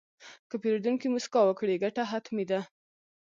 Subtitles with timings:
[0.49, 2.59] که پیرودونکی موسکا وکړي، ګټه حتمي ده.